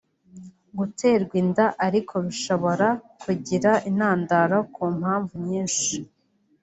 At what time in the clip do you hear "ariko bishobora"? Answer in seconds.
1.85-2.87